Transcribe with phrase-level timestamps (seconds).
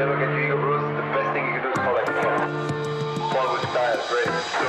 [0.00, 0.56] ever get ego
[0.96, 4.24] the best thing you can do is call it with style, great.
[4.24, 4.64] So,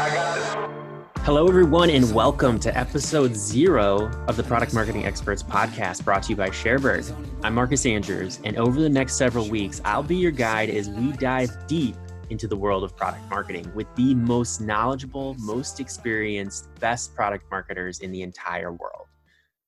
[0.00, 1.24] I got this.
[1.24, 6.30] Hello, everyone, and welcome to episode zero of the Product Marketing Experts podcast brought to
[6.30, 7.14] you by Sharebird.
[7.44, 11.12] I'm Marcus Andrews, and over the next several weeks, I'll be your guide as we
[11.12, 11.94] dive deep
[12.30, 18.00] into the world of product marketing with the most knowledgeable, most experienced, best product marketers
[18.00, 19.06] in the entire world.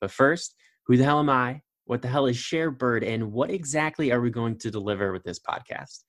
[0.01, 1.63] But first, who the hell am I?
[1.87, 3.07] What the hell is Sharebird?
[3.07, 6.05] And what exactly are we going to deliver with this podcast?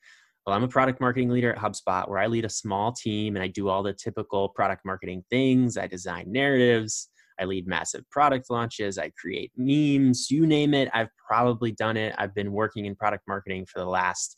[0.46, 3.44] Well, I'm a product marketing leader at HubSpot where I lead a small team and
[3.44, 5.78] I do all the typical product marketing things.
[5.78, 10.90] I design narratives, I lead massive product launches, I create memes, you name it.
[10.94, 12.14] I've probably done it.
[12.18, 14.38] I've been working in product marketing for the last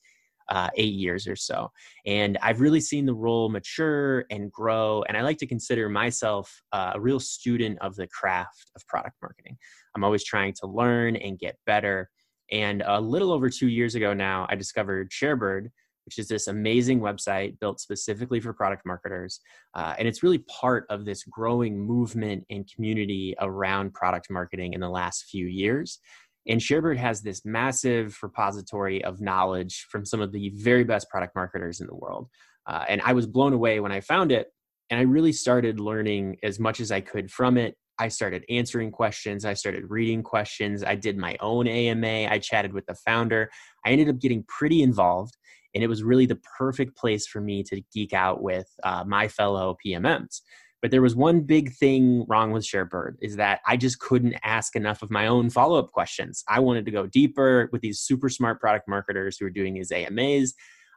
[0.49, 1.69] uh, eight years or so.
[2.05, 5.03] And I've really seen the role mature and grow.
[5.07, 9.15] And I like to consider myself uh, a real student of the craft of product
[9.21, 9.57] marketing.
[9.97, 12.09] I'm always trying to learn and get better.
[12.51, 15.69] And a little over two years ago now, I discovered Sharebird,
[16.05, 19.41] which is this amazing website built specifically for product marketers.
[19.73, 24.79] Uh, and it's really part of this growing movement and community around product marketing in
[24.79, 25.99] the last few years.
[26.47, 31.35] And Sharebird has this massive repository of knowledge from some of the very best product
[31.35, 32.29] marketers in the world.
[32.67, 34.47] Uh, and I was blown away when I found it.
[34.89, 37.75] And I really started learning as much as I could from it.
[37.99, 39.45] I started answering questions.
[39.45, 40.83] I started reading questions.
[40.83, 42.27] I did my own AMA.
[42.29, 43.49] I chatted with the founder.
[43.85, 45.37] I ended up getting pretty involved.
[45.73, 49.27] And it was really the perfect place for me to geek out with uh, my
[49.27, 50.41] fellow PMMs.
[50.81, 54.75] But there was one big thing wrong with Sharebird is that I just couldn't ask
[54.75, 56.43] enough of my own follow up questions.
[56.47, 59.91] I wanted to go deeper with these super smart product marketers who were doing these
[59.91, 60.53] AMAs.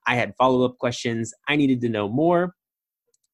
[0.06, 1.32] I had follow up questions.
[1.48, 2.54] I needed to know more.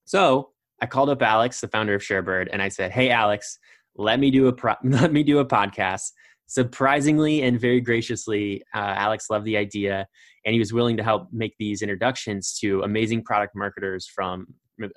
[0.05, 0.51] So
[0.81, 3.59] I called up Alex, the founder of Sharebird, and I said, "Hey, Alex,
[3.97, 6.13] let me do a pro- let me do a podcast."
[6.49, 10.07] Surprisingly and very graciously, uh, Alex loved the idea,
[10.45, 14.47] and he was willing to help make these introductions to amazing product marketers from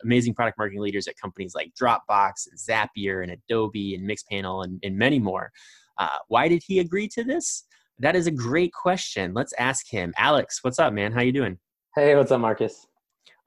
[0.03, 4.79] amazing product marketing leaders at companies like Dropbox and Zapier and Adobe and Mixpanel and,
[4.83, 5.51] and many more.
[5.97, 7.65] Uh, why did he agree to this?
[7.99, 9.33] That is a great question.
[9.33, 10.13] Let's ask him.
[10.17, 11.11] Alex, what's up, man?
[11.11, 11.57] How you doing?
[11.95, 12.87] Hey, what's up, Marcus?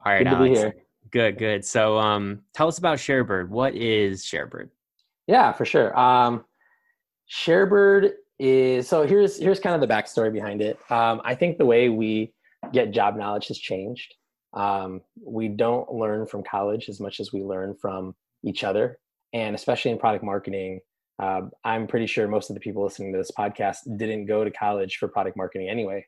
[0.05, 0.75] All right, good to Alex.
[1.13, 1.63] Good, good.
[1.63, 3.49] So, um, tell us about Sharebird.
[3.49, 4.69] What is Sharebird?
[5.27, 5.97] Yeah, for sure.
[5.97, 6.43] Um,
[7.31, 10.79] Sharebird is so here's here's kind of the backstory behind it.
[10.89, 12.33] Um, I think the way we
[12.71, 14.15] get job knowledge has changed.
[14.53, 18.97] Um, we don't learn from college as much as we learn from each other.
[19.33, 20.79] And especially in product marketing,
[21.19, 24.49] uh, I'm pretty sure most of the people listening to this podcast didn't go to
[24.49, 26.07] college for product marketing anyway.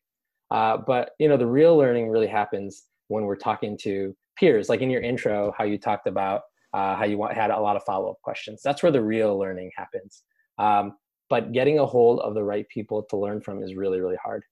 [0.49, 4.69] Uh, but you know, the real learning really happens when we're talking to peers.
[4.69, 6.41] Like in your intro, how you talked about
[6.73, 8.62] uh, how you want, had a lot of follow up questions.
[8.63, 10.23] That's where the real learning happens.
[10.57, 10.97] Um,
[11.29, 14.44] but getting a hold of the right people to learn from is really, really hard.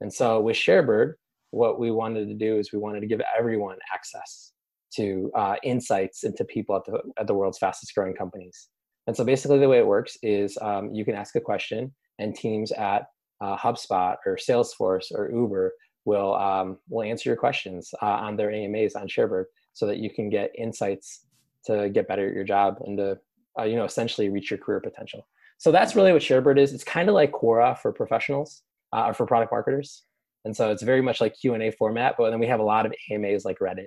[0.00, 1.14] And so with Sharebird,
[1.50, 4.52] what we wanted to do is we wanted to give everyone access
[4.94, 8.68] to uh, insights into people at the, at the world's fastest growing companies.
[9.06, 12.34] And so basically the way it works is um, you can ask a question and
[12.34, 13.06] teams at
[13.40, 15.72] uh, HubSpot or Salesforce or Uber
[16.04, 20.10] will, um, will answer your questions uh, on their AMAs on Sharebird so that you
[20.10, 21.26] can get insights
[21.66, 23.18] to get better at your job and to,
[23.58, 25.26] uh, you know, essentially reach your career potential.
[25.58, 26.72] So that's really what Sharebird is.
[26.72, 28.62] It's kind of like Quora for professionals
[28.92, 30.04] uh, or for product marketers
[30.44, 32.94] and so it's very much like q&a format but then we have a lot of
[33.10, 33.86] amas like reddit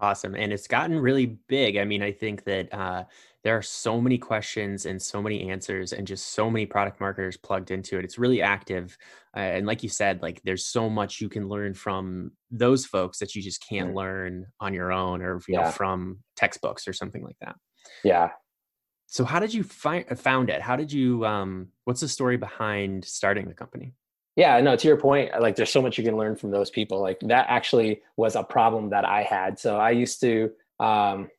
[0.00, 3.04] awesome and it's gotten really big i mean i think that uh,
[3.46, 7.36] there are so many questions and so many answers and just so many product marketers
[7.36, 8.04] plugged into it.
[8.04, 8.98] It's really active
[9.36, 13.20] uh, and like you said like there's so much you can learn from those folks
[13.20, 13.98] that you just can't mm-hmm.
[13.98, 15.60] learn on your own or you yeah.
[15.60, 17.54] know from textbooks or something like that.
[18.02, 18.30] Yeah.
[19.06, 20.60] So how did you find found it?
[20.60, 23.94] How did you um what's the story behind starting the company?
[24.34, 27.00] Yeah no to your point like there's so much you can learn from those people
[27.00, 29.60] like that actually was a problem that i had.
[29.60, 31.30] So i used to um,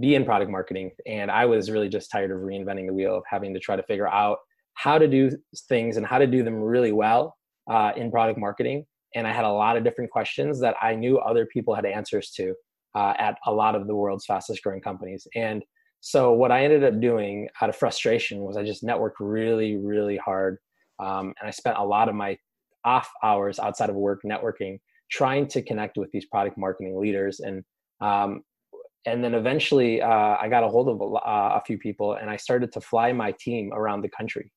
[0.00, 3.22] be in product marketing and i was really just tired of reinventing the wheel of
[3.28, 4.38] having to try to figure out
[4.74, 5.30] how to do
[5.68, 7.36] things and how to do them really well
[7.70, 8.84] uh, in product marketing
[9.14, 12.30] and i had a lot of different questions that i knew other people had answers
[12.30, 12.54] to
[12.94, 15.62] uh, at a lot of the world's fastest growing companies and
[16.00, 20.16] so what i ended up doing out of frustration was i just networked really really
[20.16, 20.58] hard
[20.98, 22.36] um, and I spent a lot of my
[22.84, 24.80] off hours outside of work networking,
[25.10, 27.40] trying to connect with these product marketing leaders.
[27.40, 27.64] And
[28.00, 28.42] um,
[29.06, 32.28] and then eventually uh, I got a hold of a, uh, a few people and
[32.28, 34.52] I started to fly my team around the country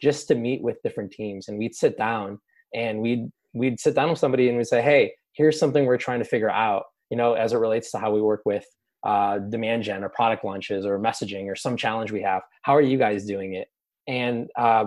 [0.00, 1.48] just to meet with different teams.
[1.48, 2.38] And we'd sit down
[2.74, 6.18] and we'd we'd sit down with somebody and we'd say, hey, here's something we're trying
[6.18, 8.66] to figure out, you know, as it relates to how we work with
[9.04, 12.42] uh, demand gen or product launches or messaging or some challenge we have.
[12.62, 13.68] How are you guys doing it?
[14.06, 14.86] And uh,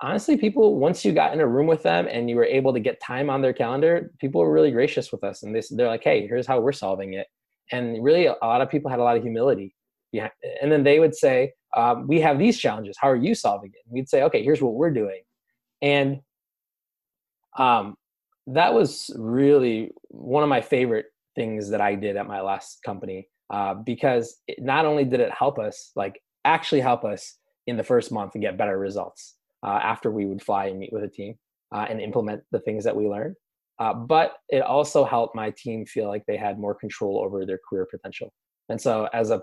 [0.00, 2.80] honestly, people once you got in a room with them and you were able to
[2.80, 6.04] get time on their calendar, people were really gracious with us, and they, they're like,
[6.04, 7.26] "Hey, here's how we're solving it."
[7.72, 9.74] And really, a lot of people had a lot of humility.
[10.12, 10.28] Yeah,
[10.60, 12.96] and then they would say, um, "We have these challenges.
[13.00, 15.22] How are you solving it?" And we'd say, "Okay, here's what we're doing,"
[15.80, 16.20] and
[17.58, 17.96] um,
[18.46, 23.28] that was really one of my favorite things that I did at my last company
[23.50, 27.84] uh, because it, not only did it help us, like actually help us in the
[27.84, 31.08] first month and get better results uh, after we would fly and meet with a
[31.08, 31.34] team
[31.74, 33.36] uh, and implement the things that we learned,
[33.78, 37.58] uh, but it also helped my team feel like they had more control over their
[37.68, 38.32] career potential.
[38.68, 39.42] And so, as a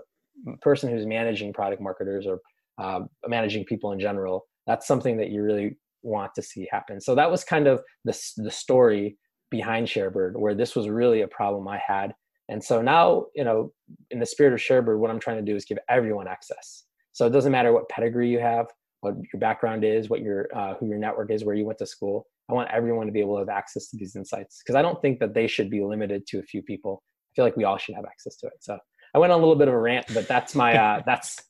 [0.62, 2.40] person who's managing product marketers or
[2.78, 7.00] uh, managing people in general, that's something that you really want to see happen.
[7.00, 9.18] So that was kind of the the story
[9.50, 12.14] behind Sharebird, where this was really a problem I had.
[12.48, 13.72] And so now, you know,
[14.10, 16.84] in the spirit of Sharebird, what I'm trying to do is give everyone access.
[17.12, 18.66] So it doesn't matter what pedigree you have,
[19.00, 21.86] what your background is, what your uh, who your network is, where you went to
[21.86, 22.26] school.
[22.50, 25.00] I want everyone to be able to have access to these insights because I don't
[25.00, 27.02] think that they should be limited to a few people.
[27.02, 28.54] I feel like we all should have access to it.
[28.60, 28.78] So
[29.14, 31.40] I went on a little bit of a rant, but that's my uh, that's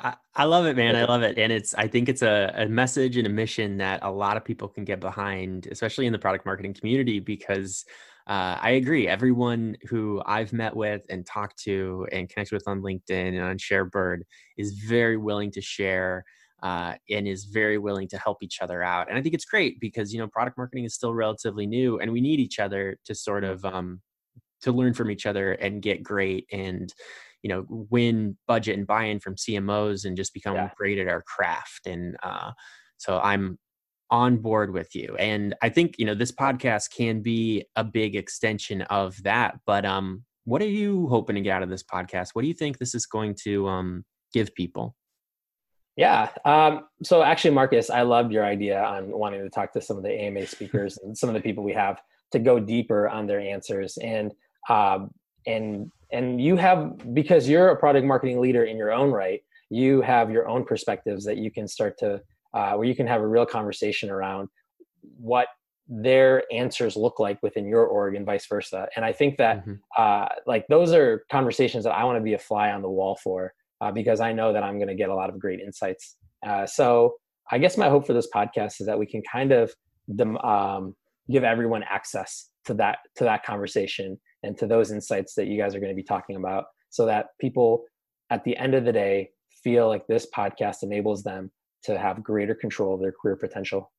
[0.00, 0.96] I, I, love it, man.
[0.96, 1.38] I love it.
[1.38, 4.44] And it's, I think it's a, a message and a mission that a lot of
[4.44, 7.84] people can get behind, especially in the product marketing community, because
[8.26, 9.06] uh, I agree.
[9.06, 13.58] Everyone who I've met with and talked to and connected with on LinkedIn and on
[13.58, 14.20] ShareBird
[14.56, 16.24] is very willing to share
[16.62, 19.08] uh, and is very willing to help each other out.
[19.08, 22.12] And I think it's great because, you know, product marketing is still relatively new and
[22.12, 24.00] we need each other to sort of, um,
[24.62, 26.92] to learn from each other and get great and
[27.42, 30.70] you know win budget and buy-in from cmos and just become yeah.
[30.76, 32.50] great at our craft and uh,
[32.96, 33.58] so i'm
[34.10, 38.16] on board with you and i think you know this podcast can be a big
[38.16, 42.30] extension of that but um what are you hoping to get out of this podcast
[42.32, 44.96] what do you think this is going to um give people
[45.98, 46.30] yeah.
[46.44, 50.02] Um, so actually, Marcus, I loved your idea on wanting to talk to some of
[50.02, 52.00] the AMA speakers and some of the people we have
[52.32, 53.98] to go deeper on their answers.
[53.98, 54.32] And
[54.70, 55.10] um,
[55.46, 60.00] and and you have because you're a product marketing leader in your own right you
[60.00, 62.20] have your own perspectives that you can start to
[62.54, 64.48] uh, where you can have a real conversation around
[65.18, 65.48] what
[65.86, 69.74] their answers look like within your org and vice versa and i think that mm-hmm.
[69.96, 73.18] uh, like those are conversations that i want to be a fly on the wall
[73.22, 76.16] for uh, because i know that i'm going to get a lot of great insights.
[76.46, 77.14] Uh, so
[77.50, 79.72] i guess my hope for this podcast is that we can kind of
[80.42, 80.94] um,
[81.30, 85.74] give everyone access to that to that conversation and to those insights that you guys
[85.74, 87.84] are going to be talking about so that people
[88.30, 89.30] at the end of the day
[89.62, 91.50] feel like this podcast enables them
[91.82, 93.90] to have greater control of their career potential.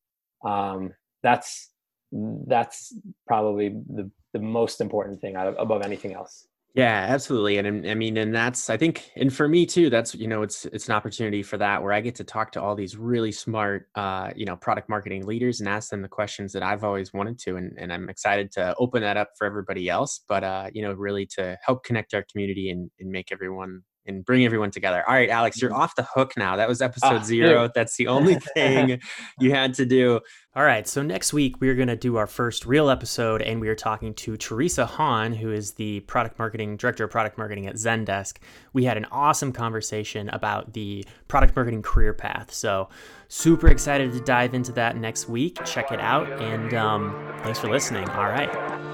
[0.45, 0.93] Um,
[1.23, 1.71] that's
[2.11, 2.93] that's
[3.27, 7.57] probably the, the most important thing above anything else yeah, absolutely.
[7.57, 10.65] And I mean, and that's, I think, and for me too, that's, you know, it's,
[10.65, 13.87] it's an opportunity for that where I get to talk to all these really smart,
[13.95, 17.39] uh, you know, product marketing leaders and ask them the questions that I've always wanted
[17.39, 17.55] to.
[17.55, 20.93] And, and I'm excited to open that up for everybody else, but, uh, you know,
[20.93, 25.03] really to help connect our community and, and make everyone and bring everyone together.
[25.07, 25.81] All right, Alex, you're mm-hmm.
[25.81, 26.55] off the hook now.
[26.55, 27.63] That was episode ah, zero.
[27.63, 27.71] Dude.
[27.75, 28.99] That's the only thing
[29.39, 30.19] you had to do.
[30.55, 33.69] All right, so next week we're going to do our first real episode, and we
[33.69, 37.75] are talking to Teresa Haun, who is the product marketing director of product marketing at
[37.75, 38.37] Zendesk.
[38.73, 42.51] We had an awesome conversation about the product marketing career path.
[42.51, 42.89] So,
[43.27, 45.63] super excited to dive into that next week.
[45.65, 48.09] Check it out, and um, thanks for listening.
[48.09, 48.88] All right.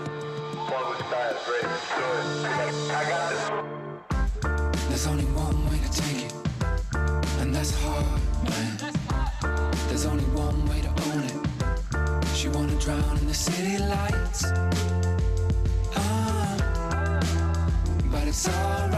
[12.86, 14.46] Drown in the city lights,
[15.96, 17.22] uh,
[18.12, 18.95] but it's alright.